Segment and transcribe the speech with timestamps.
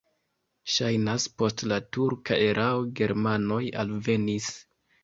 [0.75, 4.55] Ŝajnas, post la turka erao germanoj alvenis.